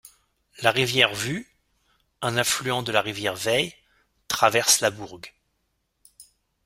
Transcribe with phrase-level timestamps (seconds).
[0.63, 1.47] La rivière Wu,
[2.23, 3.75] un affluent de la rivière Wei,
[4.27, 5.21] traverse la bourg.